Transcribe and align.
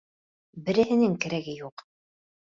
Береһенең 0.69 1.13
кәрәге 1.25 1.53
юҡ! 1.57 1.85